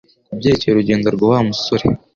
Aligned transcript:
kubyerekeye 0.27 0.71
urugendo 0.73 1.07
rwa 1.15 1.25
Wa 1.31 1.39
musore 1.49 1.85